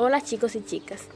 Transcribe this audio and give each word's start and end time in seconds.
Hola 0.00 0.20
chicos 0.20 0.54
y 0.54 0.62
chicas, 0.62 1.08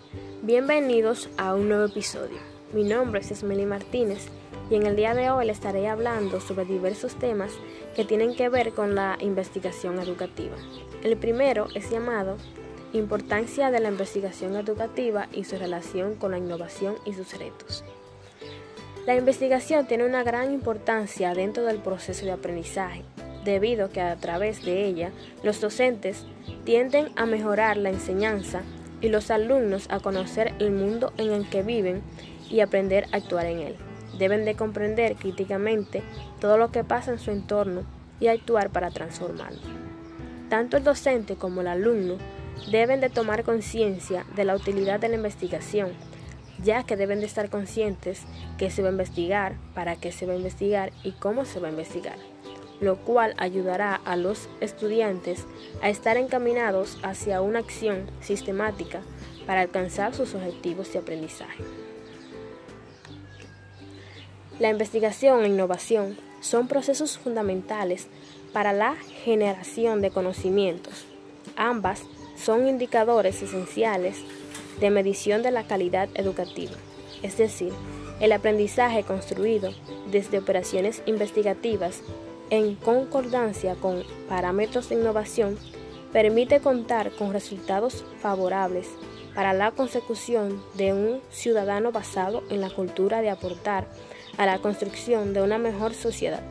bienvenidos 0.43 1.29
a 1.37 1.55
un 1.55 1.69
nuevo 1.69 1.85
episodio. 1.85 2.39
Mi 2.73 2.83
nombre 2.83 3.21
es 3.21 3.31
Esmeli 3.31 3.65
Martínez 3.65 4.27
y 4.71 4.75
en 4.75 4.87
el 4.87 4.97
día 4.97 5.15
de 5.15 5.31
hoy 5.31 5.47
les 5.47 5.59
estaré 5.59 5.87
hablando 5.87 6.41
sobre 6.41 6.65
diversos 6.65 7.15
temas 7.15 7.53
que 7.95 8.05
tienen 8.05 8.35
que 8.35 8.49
ver 8.49 8.73
con 8.73 8.97
la 8.97 9.19
investigación 9.21 10.01
educativa. 10.01 10.57
El 11.05 11.17
primero 11.17 11.69
es 11.77 11.91
llamado 11.91 12.39
Importancia 12.93 13.71
de 13.71 13.79
la 13.79 13.89
investigación 13.89 14.57
educativa 14.57 15.29
y 15.33 15.45
su 15.45 15.57
relación 15.59 16.17
con 16.17 16.33
la 16.33 16.39
innovación 16.39 16.97
y 17.07 17.13
sus 17.13 17.39
retos. 17.39 17.85
La 19.07 19.15
investigación 19.15 19.87
tiene 19.87 20.07
una 20.07 20.25
gran 20.25 20.53
importancia 20.53 21.35
dentro 21.35 21.63
del 21.63 21.79
proceso 21.79 22.25
de 22.25 22.33
aprendizaje, 22.33 23.05
debido 23.45 23.87
a 23.87 23.89
que 23.91 24.01
a 24.01 24.17
través 24.17 24.65
de 24.65 24.87
ella 24.87 25.11
los 25.43 25.61
docentes 25.61 26.25
tienden 26.65 27.09
a 27.17 27.27
mejorar 27.27 27.77
la 27.77 27.91
enseñanza 27.91 28.63
y 29.01 29.09
los 29.09 29.31
alumnos 29.31 29.87
a 29.91 30.01
conocer 30.01 30.55
el 30.59 30.71
mundo 30.71 31.13
en 31.17 31.33
el 31.33 31.49
que 31.49 31.63
viven 31.63 32.03
y 32.49 32.61
aprender 32.61 33.07
a 33.13 33.17
actuar 33.17 33.47
en 33.47 33.59
él. 33.59 33.77
Deben 34.19 34.45
de 34.45 34.55
comprender 34.55 35.17
críticamente 35.17 36.03
todo 36.41 36.57
lo 36.57 36.71
que 36.71 36.85
pasa 36.85 37.13
en 37.13 37.19
su 37.19 37.31
entorno 37.31 37.83
y 38.21 38.29
actuar 38.29 38.71
para 38.71 38.91
transformarlo. 38.91 39.61
Tanto 40.49 40.77
el 40.77 40.85
docente 40.85 41.35
como 41.35 41.63
el 41.63 41.67
alumno 41.67 42.19
deben 42.71 43.01
de 43.01 43.09
tomar 43.09 43.43
conciencia 43.43 44.25
de 44.37 44.45
la 44.45 44.55
utilidad 44.55 45.01
de 45.01 45.09
la 45.09 45.17
investigación, 45.17 45.93
ya 46.63 46.85
que 46.85 46.97
deben 46.97 47.21
de 47.21 47.27
estar 47.27 47.49
conscientes 47.49 48.23
que 48.59 48.71
se 48.71 48.83
va 48.83 48.89
a 48.89 48.93
investigar, 48.93 49.57
para 49.75 49.97
qué 49.97 50.13
se 50.13 50.27
va 50.27 50.35
a 50.35 50.37
investigar 50.37 50.93
y 51.03 51.13
cómo 51.13 51.45
se 51.45 51.59
va 51.59 51.69
a 51.69 51.73
investigar 51.73 52.32
lo 52.83 52.97
cual 52.97 53.35
ayudará 53.39 53.95
a 53.95 54.17
los 54.17 54.49
estudiantes 54.61 55.47
a 55.81 55.89
estar 55.89 56.17
encaminados 56.17 56.99
hacia 57.03 57.41
una 57.41 57.61
acción 57.61 58.11
sistemática 58.21 59.03
para 59.47 59.61
alcanzar 59.61 60.15
sus 60.15 60.35
objetivos 60.35 60.93
de 60.93 60.99
aprendizaje. 60.99 61.63
La 64.59 64.69
investigación 64.69 65.45
e 65.45 65.49
innovación 65.49 66.19
son 66.41 66.67
procesos 66.67 67.19
fundamentales 67.19 68.09
para 68.53 68.73
la 68.73 68.97
generación 69.25 70.03
de 70.03 70.11
conocimientos. 70.11 71.07
Ambas 71.57 72.03
son 72.37 72.67
indicadores 72.67 73.43
esenciales 73.43 74.19
de 74.81 74.91
medición 74.91 75.43
de 75.43 75.53
la 75.53 75.69
calidad 75.69 76.09
educativa, 76.15 76.73
es 77.23 77.37
decir, 77.37 77.73
el 78.19 78.33
aprendizaje 78.33 79.05
construido 79.05 79.73
desde 80.11 80.39
operaciones 80.39 81.03
investigativas 81.07 82.03
en 82.53 82.75
concordancia 82.75 83.77
con 83.77 84.05
parámetros 84.29 84.91
de 84.91 84.97
innovación, 84.97 85.57
permite 86.13 86.61
contar 86.61 87.11
con 87.13 87.33
resultados 87.33 88.05
favorables 88.21 88.89
para 89.35 89.55
la 89.55 89.71
consecución 89.71 90.63
de 90.75 90.93
un 90.93 91.23
ciudadano 91.31 91.93
basado 91.93 92.43
en 92.51 92.61
la 92.61 92.69
cultura 92.69 93.23
de 93.23 93.31
aportar 93.31 93.87
a 94.37 94.45
la 94.45 94.59
construcción 94.59 95.33
de 95.33 95.41
una 95.41 95.57
mejor 95.57 95.95
sociedad, 95.95 96.43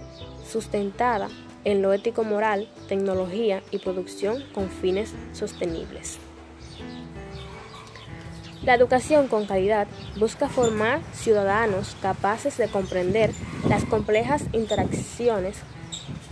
sustentada 0.52 1.30
en 1.66 1.84
lo 1.84 1.94
ético 1.94 2.24
moral, 2.24 2.68
tecnología 2.90 3.62
y 3.70 3.78
producción 3.78 4.44
con 4.56 4.72
fines 4.72 5.14
sostenibles. 5.34 6.18
La 8.64 8.74
educación 8.74 9.28
con 9.28 9.46
calidad 9.46 9.88
busca 10.20 10.50
formar 10.50 11.02
ciudadanos 11.14 11.96
capaces 12.02 12.58
de 12.58 12.70
comprender 12.70 13.32
las 13.70 13.86
complejas 13.86 14.44
interacciones 14.52 15.58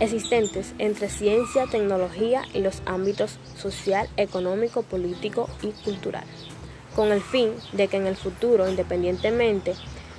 existentes 0.00 0.74
entre 0.78 1.08
ciencia, 1.08 1.66
tecnología 1.70 2.42
y 2.52 2.60
los 2.60 2.82
ámbitos 2.86 3.38
social, 3.56 4.08
económico, 4.16 4.82
político 4.82 5.48
y 5.62 5.68
cultural, 5.84 6.24
con 6.96 7.12
el 7.12 7.20
fin 7.20 7.52
de 7.72 7.88
que 7.88 7.98
en 7.98 8.06
el 8.06 8.16
futuro, 8.16 8.68
independientemente 8.68 9.74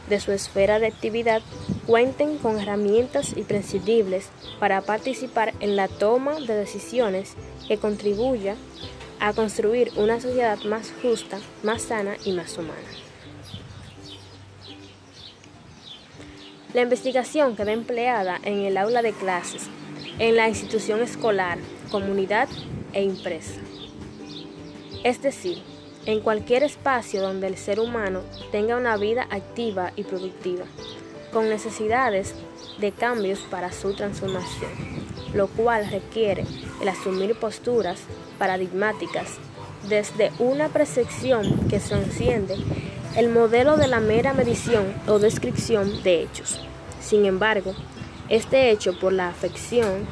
de 0.08 0.20
su 0.20 0.32
esfera 0.32 0.80
de 0.80 0.88
actividad, 0.88 1.42
cuenten 1.86 2.38
con 2.38 2.60
herramientas 2.60 3.36
imprescindibles 3.36 4.30
para 4.60 4.82
participar 4.82 5.54
en 5.60 5.76
la 5.76 5.88
toma 5.88 6.40
de 6.40 6.56
decisiones 6.56 7.34
que 7.68 7.78
contribuya 7.78 8.56
a 9.20 9.34
construir 9.34 9.92
una 9.98 10.20
sociedad 10.20 10.60
más 10.64 10.94
justa, 11.02 11.40
más 11.64 11.84
sana 11.84 12.16
y 12.26 12.34
más 12.34 12.58
humana. 12.58 13.01
La 16.74 16.84
investigación 16.84 17.58
queda 17.58 17.74
empleada 17.74 18.40
en 18.44 18.60
el 18.60 18.78
aula 18.78 19.02
de 19.02 19.12
clases, 19.12 19.64
en 20.20 20.38
la 20.38 20.48
institución 20.48 21.02
escolar, 21.02 21.58
comunidad 21.92 22.48
e 22.94 23.04
impresa. 23.04 23.60
Es 25.04 25.22
decir, 25.22 25.62
en 26.06 26.22
cualquier 26.22 26.64
espacio 26.64 27.22
donde 27.22 27.48
el 27.48 27.58
ser 27.58 27.82
humano 27.82 28.22
tenga 28.54 28.78
una 28.78 28.96
vida 28.96 29.28
activa 29.32 29.92
y 29.98 30.06
productiva, 30.06 30.64
con 31.34 31.50
necesidades 31.50 32.36
de 32.80 32.94
cambios 32.94 33.40
para 33.40 33.74
su 33.74 33.94
transformación, 33.94 34.72
lo 35.34 35.48
cual 35.48 35.90
requiere 35.92 36.46
el 36.82 36.88
asumir 36.88 37.36
posturas 37.36 38.00
paradigmáticas 38.40 39.40
desde 39.90 40.32
una 40.40 40.70
percepción 40.70 41.68
que 41.68 41.80
transciende 41.80 42.56
el 43.16 43.28
modelo 43.30 43.76
de 43.76 43.88
la 43.88 44.00
mera 44.00 44.34
medición 44.34 44.94
o 45.06 45.20
descripción 45.20 46.02
de 46.04 46.24
hechos. 46.24 46.60
Sin 47.02 47.26
embargo, 47.26 47.74
este 48.30 48.72
hecho 48.72 48.98
por 48.98 49.12
la 49.12 49.28
afección 49.28 50.06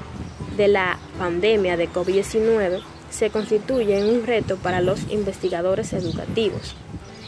de 0.57 0.67
la 0.67 0.99
pandemia 1.17 1.77
de 1.77 1.89
COVID-19 1.89 2.81
se 3.09 3.29
constituye 3.29 3.99
en 3.99 4.13
un 4.13 4.27
reto 4.27 4.57
para 4.57 4.81
los 4.81 5.09
investigadores 5.09 5.93
educativos. 5.93 6.75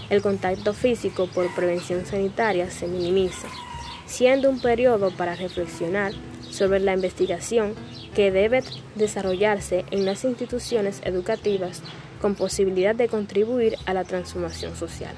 El 0.10 0.22
contacto 0.22 0.74
físico 0.74 1.28
por 1.28 1.54
prevención 1.56 2.06
sanitaria 2.06 2.70
se 2.70 2.88
minimiza, 2.88 3.48
siendo 4.06 4.50
un 4.50 4.60
periodo 4.60 5.12
para 5.12 5.36
reflexionar 5.36 6.12
sobre 6.50 6.82
la 6.82 6.94
investigación 6.94 7.76
que 8.14 8.30
debe 8.30 8.62
desarrollarse 8.96 9.86
en 9.90 10.06
las 10.06 10.26
instituciones 10.26 11.00
educativas 11.06 11.82
con 12.22 12.36
posibilidad 12.36 12.94
de 12.94 13.08
contribuir 13.08 13.78
a 13.86 13.94
la 13.94 14.04
transformación 14.04 14.76
social. 14.76 15.16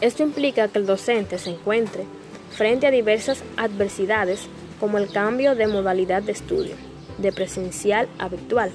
Esto 0.00 0.22
implica 0.22 0.68
que 0.68 0.78
el 0.78 0.86
docente 0.86 1.38
se 1.38 1.50
encuentre 1.50 2.04
frente 2.50 2.86
a 2.86 2.90
diversas 2.90 3.42
adversidades 3.56 4.48
como 4.78 4.96
el 4.96 5.10
cambio 5.10 5.54
de 5.54 5.66
modalidad 5.66 6.22
de 6.22 6.32
estudio, 6.32 6.74
de 7.18 7.32
presencial 7.32 8.08
a 8.18 8.28
virtual, 8.28 8.70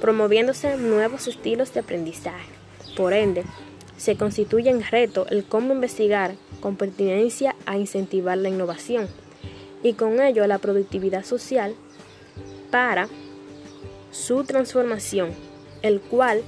promoviéndose 0.00 0.76
nuevos 0.76 1.28
estilos 1.28 1.74
de 1.74 1.80
aprendizaje. 1.80 2.48
Por 2.96 3.12
ende, 3.12 3.44
se 3.98 4.16
constituye 4.16 4.70
en 4.70 4.82
reto 4.82 5.26
el 5.28 5.44
cómo 5.44 5.74
investigar 5.74 6.34
con 6.60 6.76
pertinencia 6.76 7.54
a 7.66 7.76
incentivar 7.76 8.38
la 8.38 8.48
innovación 8.48 9.08
y 9.82 9.92
con 9.92 10.20
ello 10.20 10.46
la 10.46 10.58
productividad 10.58 11.24
social 11.24 11.74
para 12.70 13.08
su 14.10 14.44
transformación, 14.44 15.30
el 15.82 16.00
cual 16.00 16.42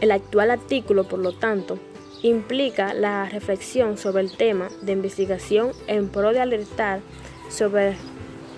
el 0.00 0.12
actual 0.12 0.50
artículo, 0.50 1.04
por 1.04 1.18
lo 1.18 1.32
tanto, 1.32 1.78
implica 2.22 2.94
la 2.94 3.28
reflexión 3.28 3.96
sobre 3.96 4.22
el 4.22 4.36
tema 4.36 4.68
de 4.82 4.92
investigación 4.92 5.72
en 5.86 6.08
pro 6.08 6.32
de 6.32 6.40
alertar 6.40 7.00
sobre 7.48 7.96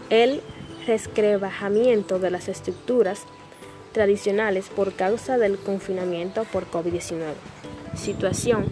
el 0.08 0.40
resquebrajamiento 0.86 2.18
de 2.18 2.30
las 2.30 2.48
estructuras 2.48 3.24
tradicionales 3.92 4.68
por 4.68 4.94
causa 4.94 5.36
del 5.38 5.58
confinamiento 5.58 6.44
por 6.44 6.70
COVID-19, 6.70 7.34
situación 7.94 8.66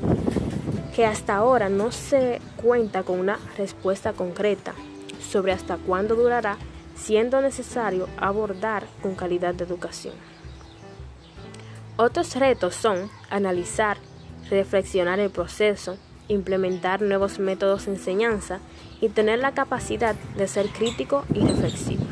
que 0.94 1.04
hasta 1.06 1.36
ahora 1.36 1.68
no 1.68 1.92
se 1.92 2.40
cuenta 2.56 3.02
con 3.02 3.20
una 3.20 3.38
respuesta 3.56 4.12
concreta 4.12 4.74
sobre 5.20 5.52
hasta 5.52 5.76
cuándo 5.76 6.14
durará, 6.16 6.56
siendo 6.96 7.40
necesario 7.40 8.08
abordar 8.16 8.86
con 9.02 9.14
calidad 9.14 9.54
de 9.54 9.64
educación. 9.64 10.14
Otros 11.96 12.34
retos 12.36 12.74
son 12.74 13.10
analizar 13.30 13.98
reflexionar 14.50 15.20
el 15.20 15.30
proceso, 15.30 15.96
implementar 16.28 17.02
nuevos 17.02 17.38
métodos 17.38 17.86
de 17.86 17.92
enseñanza 17.92 18.60
y 19.00 19.08
tener 19.08 19.38
la 19.38 19.52
capacidad 19.52 20.14
de 20.36 20.48
ser 20.48 20.68
crítico 20.68 21.24
y 21.32 21.40
reflexivo. 21.40 22.04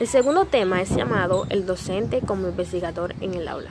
El 0.00 0.06
segundo 0.08 0.44
tema 0.44 0.82
es 0.82 0.90
llamado 0.90 1.46
el 1.50 1.66
docente 1.66 2.20
como 2.20 2.48
investigador 2.48 3.14
en 3.20 3.34
el 3.34 3.48
aula. 3.48 3.70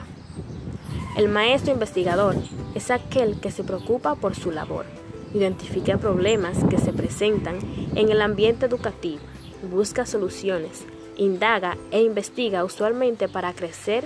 El 1.16 1.28
maestro 1.28 1.72
investigador 1.72 2.34
es 2.74 2.90
aquel 2.90 3.38
que 3.40 3.50
se 3.50 3.62
preocupa 3.62 4.16
por 4.16 4.34
su 4.34 4.50
labor, 4.50 4.86
identifica 5.32 5.98
problemas 5.98 6.58
que 6.64 6.78
se 6.78 6.92
presentan 6.92 7.58
en 7.94 8.10
el 8.10 8.20
ambiente 8.20 8.66
educativo, 8.66 9.22
busca 9.70 10.06
soluciones, 10.06 10.84
indaga 11.16 11.76
e 11.90 12.02
investiga 12.02 12.64
usualmente 12.64 13.28
para 13.28 13.52
crecer 13.52 14.04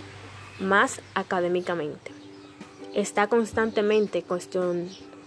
más 0.61 1.01
académicamente 1.15 2.18
está 3.01 3.29
constantemente 3.29 4.25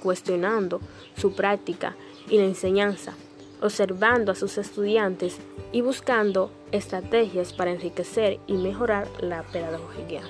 cuestionando 0.01 0.81
su 1.15 1.33
práctica 1.33 1.95
y 2.29 2.37
la 2.37 2.43
enseñanza, 2.43 3.13
observando 3.61 4.33
a 4.33 4.35
sus 4.35 4.57
estudiantes 4.57 5.37
y 5.71 5.79
buscando 5.79 6.51
estrategias 6.73 7.53
para 7.53 7.71
enriquecer 7.71 8.39
y 8.45 8.53
mejorar 8.53 9.07
la 9.21 9.43
pedagogía. 9.43 10.21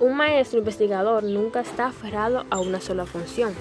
Un 0.00 0.16
maestro 0.16 0.58
investigador 0.58 1.22
nunca 1.22 1.60
está 1.60 1.86
aferrado 1.86 2.44
a 2.50 2.58
una 2.58 2.80
sola 2.80 3.06
función, 3.06 3.54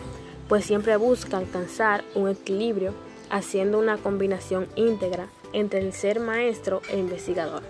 pues 0.50 0.66
siempre 0.66 0.98
busca 0.98 1.38
alcanzar 1.38 2.04
un 2.16 2.30
equilibrio 2.30 2.94
haciendo 3.30 3.78
una 3.78 3.98
combinación 3.98 4.68
íntegra 4.76 5.28
entre 5.54 5.82
el 5.82 5.94
ser 5.94 6.20
maestro 6.20 6.82
e 6.90 6.98
investigador. 6.98 7.62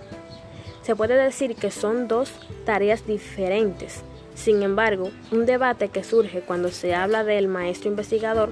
Se 0.86 0.96
puede 0.96 1.16
decir 1.16 1.56
que 1.56 1.72
son 1.72 2.08
dos 2.08 2.32
tareas 2.64 3.08
diferentes, 3.08 4.04
sin 4.36 4.62
embargo, 4.62 5.10
un 5.32 5.48
debate 5.48 5.90
que 5.90 6.04
surge 6.04 6.42
cuando 6.42 6.70
se 6.70 6.94
habla 6.94 7.24
del 7.24 7.48
maestro 7.48 7.90
investigador 7.90 8.52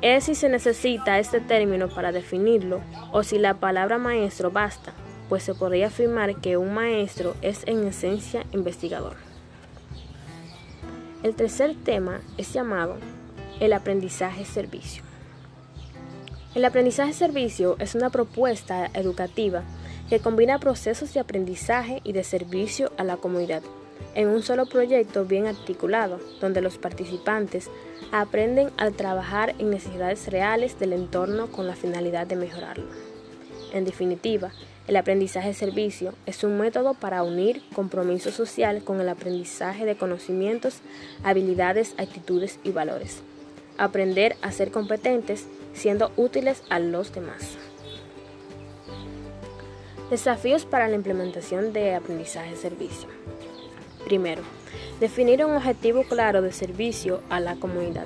es 0.00 0.24
si 0.24 0.34
se 0.34 0.48
necesita 0.48 1.20
este 1.20 1.38
término 1.38 1.88
para 1.88 2.10
definirlo 2.10 2.80
o 3.12 3.22
si 3.22 3.38
la 3.38 3.54
palabra 3.54 3.98
maestro 3.98 4.50
basta, 4.50 4.92
pues 5.28 5.44
se 5.44 5.54
podría 5.54 5.86
afirmar 5.86 6.34
que 6.40 6.56
un 6.56 6.74
maestro 6.74 7.36
es 7.42 7.62
en 7.68 7.86
esencia 7.86 8.44
investigador. 8.50 9.14
El 11.22 11.36
tercer 11.36 11.76
tema 11.76 12.22
es 12.38 12.52
llamado 12.52 12.96
el 13.60 13.72
aprendizaje-servicio. 13.72 15.04
El 16.56 16.64
aprendizaje-servicio 16.64 17.76
es 17.78 17.94
una 17.94 18.10
propuesta 18.10 18.90
educativa 18.94 19.62
que 20.12 20.20
combina 20.20 20.58
procesos 20.58 21.14
de 21.14 21.20
aprendizaje 21.20 22.02
y 22.04 22.12
de 22.12 22.22
servicio 22.22 22.92
a 22.98 23.02
la 23.02 23.16
comunidad 23.16 23.62
en 24.14 24.28
un 24.28 24.42
solo 24.42 24.66
proyecto 24.66 25.24
bien 25.24 25.46
articulado, 25.46 26.20
donde 26.38 26.60
los 26.60 26.76
participantes 26.76 27.70
aprenden 28.10 28.68
a 28.76 28.90
trabajar 28.90 29.54
en 29.58 29.70
necesidades 29.70 30.30
reales 30.30 30.78
del 30.78 30.92
entorno 30.92 31.46
con 31.46 31.66
la 31.66 31.76
finalidad 31.76 32.26
de 32.26 32.36
mejorarlo. 32.36 32.84
En 33.72 33.86
definitiva, 33.86 34.52
el 34.86 34.96
aprendizaje 34.96 35.54
servicio 35.54 36.12
es 36.26 36.44
un 36.44 36.58
método 36.58 36.92
para 36.92 37.22
unir 37.22 37.62
compromiso 37.74 38.30
social 38.32 38.84
con 38.84 39.00
el 39.00 39.08
aprendizaje 39.08 39.86
de 39.86 39.96
conocimientos, 39.96 40.80
habilidades, 41.24 41.94
actitudes 41.96 42.58
y 42.64 42.70
valores. 42.70 43.22
Aprender 43.78 44.36
a 44.42 44.52
ser 44.52 44.72
competentes 44.72 45.46
siendo 45.72 46.12
útiles 46.18 46.64
a 46.68 46.80
los 46.80 47.14
demás. 47.14 47.56
Desafíos 50.12 50.66
para 50.66 50.88
la 50.88 50.94
implementación 50.94 51.72
de 51.72 51.94
aprendizaje 51.94 52.54
servicio. 52.54 53.08
Primero, 54.04 54.42
definir 55.00 55.42
un 55.42 55.56
objetivo 55.56 56.04
claro 56.04 56.42
de 56.42 56.52
servicio 56.52 57.22
a 57.30 57.40
la 57.40 57.56
comunidad. 57.56 58.04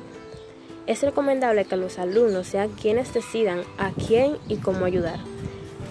Es 0.86 1.02
recomendable 1.02 1.64
que 1.64 1.76
los 1.76 1.98
alumnos 1.98 2.46
sean 2.46 2.68
quienes 2.68 3.12
decidan 3.12 3.62
a 3.76 3.90
quién 3.90 4.36
y 4.46 4.58
cómo 4.58 4.84
ayudar, 4.84 5.18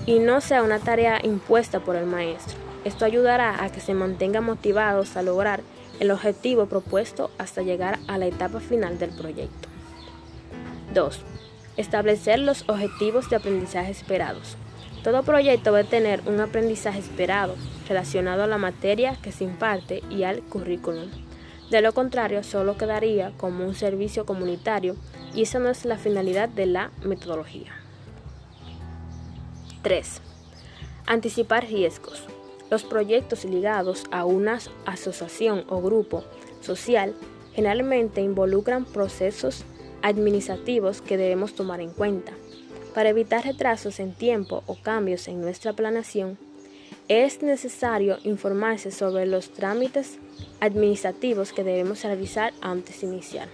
y 0.06 0.20
no 0.20 0.40
sea 0.40 0.64
una 0.64 0.80
tarea 0.80 1.20
impuesta 1.22 1.82
por 1.82 1.98
el 1.98 2.06
maestro. 2.06 2.56
Esto 2.86 3.04
ayudará 3.04 3.62
a 3.62 3.70
que 3.70 3.82
se 3.82 3.94
mantengan 3.94 4.46
motivados 4.46 5.18
a 5.18 5.22
lograr 5.22 5.64
el 6.00 6.12
objetivo 6.12 6.68
propuesto 6.68 7.30
hasta 7.38 7.62
llegar 7.62 8.00
a 8.08 8.18
la 8.18 8.28
etapa 8.28 8.62
final 8.62 8.98
del 9.00 9.10
proyecto. 9.10 9.68
2. 10.94 11.20
Establecer 11.76 12.40
los 12.40 12.64
objetivos 12.70 13.30
de 13.30 13.36
aprendizaje 13.36 13.92
esperados. 13.92 14.56
Todo 15.06 15.22
proyecto 15.22 15.72
debe 15.72 15.88
tener 15.88 16.24
un 16.26 16.40
aprendizaje 16.40 16.98
esperado 16.98 17.54
relacionado 17.88 18.42
a 18.42 18.48
la 18.48 18.58
materia 18.58 19.16
que 19.22 19.32
se 19.32 19.44
imparte 19.44 20.02
y 20.10 20.24
al 20.24 20.42
currículum. 20.42 21.12
De 21.70 21.82
lo 21.82 21.94
contrario, 21.94 22.44
solo 22.44 22.76
quedaría 22.76 23.32
como 23.38 23.68
un 23.68 23.76
servicio 23.76 24.26
comunitario 24.26 24.96
y 25.36 25.44
esa 25.44 25.60
no 25.60 25.70
es 25.70 25.86
la 25.86 26.00
finalidad 26.00 26.50
de 26.50 26.66
la 26.66 26.90
metodología. 27.04 27.72
3. 29.84 30.22
Anticipar 31.06 31.68
riesgos. 31.68 32.26
Los 32.72 32.84
proyectos 32.84 33.46
ligados 33.46 34.06
a 34.10 34.26
una 34.26 34.58
asociación 34.88 35.66
o 35.70 35.84
grupo 35.84 36.24
social 36.62 37.14
generalmente 37.54 38.22
involucran 38.22 38.86
procesos 38.86 39.66
administrativos 40.02 41.04
que 41.04 41.18
debemos 41.18 41.54
tomar 41.54 41.80
en 41.80 41.92
cuenta. 41.92 42.32
Para 42.96 43.10
evitar 43.10 43.44
retrasos 43.44 44.00
en 44.00 44.14
tiempo 44.14 44.64
o 44.68 44.76
cambios 44.76 45.28
en 45.28 45.42
nuestra 45.42 45.74
planeación, 45.74 46.38
es 47.10 47.44
necesario 47.44 48.20
informarse 48.24 48.90
sobre 48.90 49.26
los 49.26 49.50
trámites 49.50 50.18
administrativos 50.62 51.52
que 51.52 51.66
debemos 51.66 52.04
realizar 52.06 52.54
antes 52.62 53.02
de 53.02 53.08
iniciar. 53.08 53.50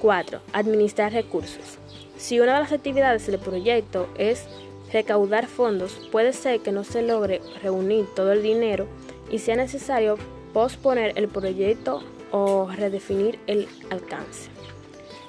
4. 0.00 0.40
Administrar 0.52 1.12
recursos. 1.12 1.78
Si 2.16 2.38
una 2.38 2.54
de 2.54 2.60
las 2.60 2.72
actividades 2.72 3.26
del 3.26 3.40
proyecto 3.40 4.08
es 4.16 4.44
recaudar 4.92 5.48
fondos, 5.48 6.08
puede 6.12 6.32
ser 6.32 6.60
que 6.60 6.70
no 6.70 6.84
se 6.84 7.02
logre 7.02 7.40
reunir 7.60 8.06
todo 8.14 8.30
el 8.30 8.44
dinero 8.44 8.86
y 9.32 9.40
sea 9.40 9.56
necesario 9.56 10.16
posponer 10.52 11.18
el 11.18 11.26
proyecto 11.26 12.04
o 12.30 12.70
redefinir 12.70 13.40
el 13.48 13.66
alcance. 13.90 14.48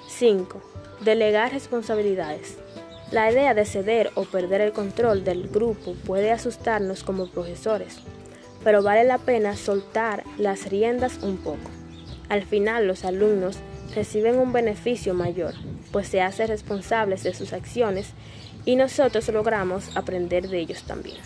5. 0.10 0.75
Delegar 1.02 1.52
responsabilidades. 1.52 2.58
La 3.12 3.32
idea 3.32 3.54
de 3.54 3.66
ceder 3.66 4.12
o 4.16 4.24
perder 4.24 4.62
el 4.62 4.72
control 4.72 5.24
del 5.24 5.50
grupo 5.50 5.94
puede 5.94 6.32
asustarnos 6.32 7.04
como 7.04 7.28
profesores, 7.28 7.98
pero 8.64 8.82
vale 8.82 9.04
la 9.04 9.18
pena 9.18 9.56
soltar 9.58 10.24
las 10.38 10.70
riendas 10.70 11.20
un 11.22 11.38
poco. 11.38 11.70
Al 12.30 12.44
final 12.44 12.88
los 12.88 13.04
alumnos 13.04 13.58
reciben 13.94 14.40
un 14.40 14.54
beneficio 14.54 15.14
mayor, 15.14 15.54
pues 15.92 16.08
se 16.08 16.22
hacen 16.22 16.48
responsables 16.48 17.24
de 17.24 17.34
sus 17.34 17.54
acciones 17.54 18.14
y 18.64 18.76
nosotros 18.76 19.28
logramos 19.30 19.96
aprender 19.96 20.48
de 20.48 20.60
ellos 20.60 20.84
también. 20.84 21.18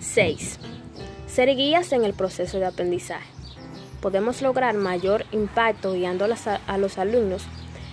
6. 0.00 0.58
Ser 1.26 1.54
guías 1.54 1.92
en 1.92 2.04
el 2.04 2.14
proceso 2.14 2.58
de 2.58 2.66
aprendizaje 2.66 3.39
podemos 4.00 4.42
lograr 4.42 4.74
mayor 4.74 5.24
impacto 5.32 5.92
guiando 5.92 6.24
a 6.24 6.78
los 6.78 6.98
alumnos 6.98 7.42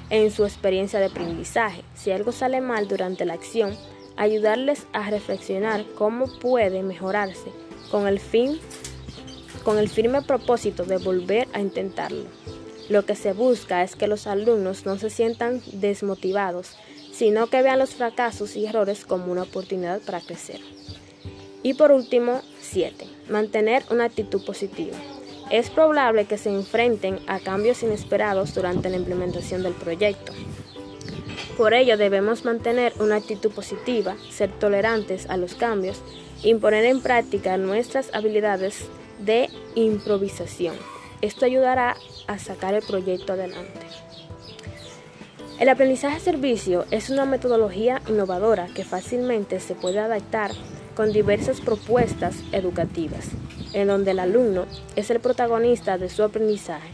en 0.09 0.31
su 0.31 0.45
experiencia 0.45 0.99
de 0.99 1.07
aprendizaje. 1.07 1.83
Si 1.95 2.11
algo 2.11 2.31
sale 2.31 2.61
mal 2.61 2.87
durante 2.87 3.25
la 3.25 3.33
acción, 3.33 3.75
ayudarles 4.15 4.87
a 4.93 5.09
reflexionar 5.09 5.85
cómo 5.95 6.27
puede 6.39 6.83
mejorarse 6.83 7.51
con 7.91 8.07
el 8.07 8.19
fin 8.19 8.59
con 9.63 9.77
el 9.77 9.89
firme 9.89 10.21
propósito 10.21 10.85
de 10.85 10.95
volver 10.95 11.45
a 11.51 11.59
intentarlo. 11.59 12.23
Lo 12.87 13.05
que 13.05 13.15
se 13.15 13.33
busca 13.33 13.83
es 13.83 13.97
que 13.97 14.07
los 14.07 14.25
alumnos 14.25 14.85
no 14.85 14.97
se 14.97 15.09
sientan 15.09 15.61
desmotivados, 15.73 16.77
sino 17.11 17.47
que 17.47 17.61
vean 17.61 17.79
los 17.79 17.95
fracasos 17.95 18.55
y 18.55 18.65
errores 18.65 19.03
como 19.03 19.29
una 19.29 19.43
oportunidad 19.43 19.99
para 19.99 20.21
crecer. 20.21 20.61
Y 21.63 21.73
por 21.73 21.91
último, 21.91 22.41
7. 22.61 23.07
Mantener 23.29 23.83
una 23.89 24.05
actitud 24.05 24.45
positiva. 24.45 24.95
Es 25.49 25.69
probable 25.69 26.25
que 26.25 26.37
se 26.37 26.49
enfrenten 26.49 27.19
a 27.27 27.39
cambios 27.39 27.81
inesperados 27.81 28.53
durante 28.53 28.89
la 28.89 28.97
implementación 28.97 29.63
del 29.63 29.73
proyecto. 29.73 30.33
Por 31.55 31.73
ello 31.73 31.97
debemos 31.97 32.43
mantener 32.43 32.93
una 32.99 33.15
actitud 33.15 33.51
positiva, 33.51 34.15
ser 34.29 34.51
tolerantes 34.51 35.29
a 35.29 35.37
los 35.37 35.55
cambios 35.55 36.01
y 36.43 36.53
poner 36.55 36.85
en 36.85 37.01
práctica 37.01 37.57
nuestras 37.57 38.13
habilidades 38.13 38.89
de 39.19 39.49
improvisación. 39.75 40.75
Esto 41.21 41.45
ayudará 41.45 41.95
a 42.27 42.37
sacar 42.37 42.75
el 42.75 42.83
proyecto 42.83 43.33
adelante. 43.33 43.87
El 45.59 45.69
aprendizaje 45.69 46.19
servicio 46.19 46.85
es 46.91 47.09
una 47.09 47.25
metodología 47.25 48.01
innovadora 48.07 48.67
que 48.75 48.83
fácilmente 48.83 49.59
se 49.59 49.73
puede 49.73 49.97
adaptar 49.97 50.51
con 50.95 51.11
diversas 51.11 51.61
propuestas 51.61 52.35
educativas, 52.51 53.29
en 53.77 53.89
donde 53.89 54.09
el 54.09 54.19
alumno 54.19 54.65
es 54.95 55.11
el 55.11 55.19
protagonista 55.19 55.99
de 55.99 56.09
su 56.09 56.23
aprendizaje, 56.23 56.89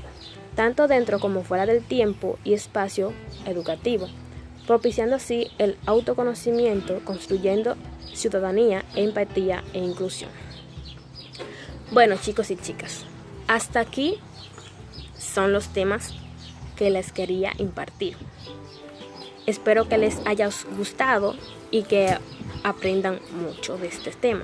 tanto 0.54 0.90
dentro 0.90 1.18
como 1.18 1.44
fuera 1.44 1.66
del 1.66 1.82
tiempo 1.82 2.38
y 2.44 2.54
espacio 2.54 3.13
educativo, 3.46 4.10
propiciando 4.68 5.16
así 5.16 5.50
el 5.60 5.78
autoconocimiento, 5.86 7.00
construyendo 7.06 7.78
ciudadanía, 8.13 8.84
empatía 8.96 9.63
e 9.72 9.80
inclusión. 9.80 10.30
Bueno 11.94 12.18
chicos 12.22 12.52
y 12.52 12.58
chicas, 12.58 13.06
hasta 13.48 13.80
aquí 13.80 14.20
son 15.18 15.54
los 15.54 15.70
temas 15.70 16.13
que 16.75 16.90
les 16.90 17.13
quería 17.13 17.54
impartir. 17.60 18.18
Espero 19.46 19.88
que 19.88 19.98
les 19.98 20.18
haya 20.25 20.50
gustado 20.78 21.36
y 21.72 21.84
que 21.84 22.18
aprendan 22.66 23.22
mucho 23.42 23.78
de 23.78 23.88
este 23.88 24.12
tema. 24.12 24.44